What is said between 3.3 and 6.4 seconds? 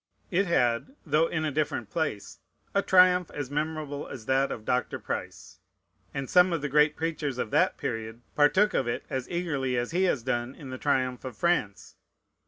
as memorable as that of Dr. Price; and